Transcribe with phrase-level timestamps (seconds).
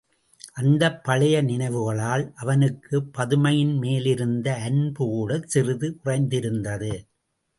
[0.53, 6.93] அந்தப் பழைய நினைவுகளால், அவனுக்குப் பதுமையின் மேலிருந்த அன்பு கூடச் சிறிது குறைந்திருந்தது.